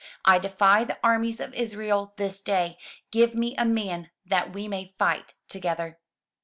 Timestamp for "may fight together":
4.67-5.99